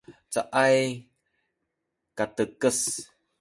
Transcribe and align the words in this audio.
caay 0.33 0.79
katekes 2.17 2.79